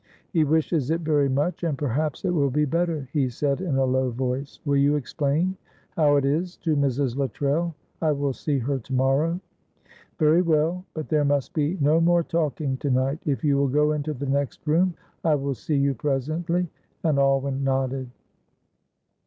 [0.33, 3.85] "He wishes it very much, and perhaps it will be better," he said in a
[3.85, 4.59] low voice.
[4.65, 5.55] "Will you explain
[5.95, 7.15] how it is to Mrs.
[7.15, 7.75] Luttrell?
[8.01, 9.39] I will see her tomorrow."
[10.17, 13.19] "Very well, but there must be no more talking to night.
[13.27, 16.67] If you will go into the next room I will see you presently,"
[17.03, 18.09] and Alwyn nodded.